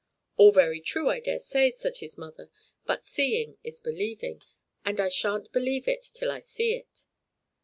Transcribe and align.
"All 0.35 0.51
very 0.51 0.81
true, 0.81 1.09
I 1.09 1.19
dare 1.19 1.37
say," 1.37 1.69
said 1.69 1.97
his 1.97 2.17
mother; 2.17 2.49
"but 2.87 3.03
seeing 3.03 3.59
is 3.63 3.79
believing, 3.79 4.41
and 4.83 4.99
I 4.99 5.09
shan't 5.09 5.51
believe 5.51 5.87
it 5.87 6.03
till 6.11 6.31
I 6.31 6.39
see 6.39 6.73
it." 6.73 7.03